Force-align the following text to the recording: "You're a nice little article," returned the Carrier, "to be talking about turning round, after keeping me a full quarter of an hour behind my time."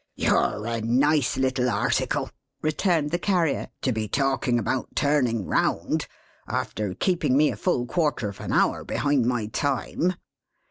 "You're 0.15 0.65
a 0.65 0.81
nice 0.81 1.37
little 1.37 1.69
article," 1.69 2.31
returned 2.63 3.11
the 3.11 3.19
Carrier, 3.19 3.67
"to 3.83 3.91
be 3.91 4.07
talking 4.07 4.57
about 4.57 4.95
turning 4.95 5.45
round, 5.45 6.07
after 6.47 6.95
keeping 6.95 7.37
me 7.37 7.51
a 7.51 7.55
full 7.55 7.85
quarter 7.85 8.27
of 8.29 8.39
an 8.41 8.51
hour 8.51 8.83
behind 8.83 9.27
my 9.27 9.45
time." 9.45 10.15